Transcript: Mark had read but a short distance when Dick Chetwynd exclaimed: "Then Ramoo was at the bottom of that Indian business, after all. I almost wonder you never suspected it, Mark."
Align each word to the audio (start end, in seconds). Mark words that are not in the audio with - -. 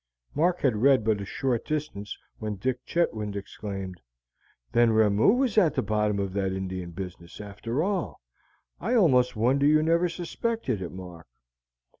Mark 0.33 0.61
had 0.61 0.77
read 0.77 1.05
but 1.05 1.21
a 1.21 1.25
short 1.25 1.63
distance 1.63 2.17
when 2.39 2.55
Dick 2.55 2.83
Chetwynd 2.87 3.35
exclaimed: 3.35 4.01
"Then 4.71 4.89
Ramoo 4.93 5.33
was 5.33 5.59
at 5.59 5.75
the 5.75 5.83
bottom 5.83 6.17
of 6.17 6.33
that 6.33 6.51
Indian 6.53 6.89
business, 6.89 7.39
after 7.39 7.83
all. 7.83 8.19
I 8.79 8.95
almost 8.95 9.35
wonder 9.35 9.67
you 9.67 9.83
never 9.83 10.09
suspected 10.09 10.81
it, 10.81 10.91
Mark." 10.91 11.27